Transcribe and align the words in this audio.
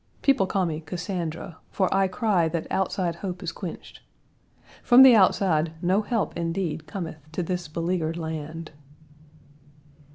People 0.23 0.47
call 0.47 0.65
me 0.65 0.81
Cassandra, 0.83 1.59
for 1.69 1.87
I 1.93 2.07
cry 2.07 2.49
that 2.49 2.65
outside 2.71 3.17
hope 3.17 3.43
is 3.43 3.51
quenched. 3.51 4.01
From 4.81 5.03
the 5.03 5.15
outside 5.15 5.73
no 5.79 6.01
help 6.01 6.35
indeed 6.35 6.87
cometh 6.87 7.31
to 7.33 7.43
this 7.43 7.67
beleaguered 7.67 8.17
land. 8.17 8.71